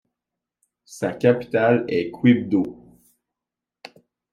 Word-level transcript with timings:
Sa 0.85 1.13
capitale 1.13 1.85
est 1.87 2.09
Quibdó. 2.09 2.99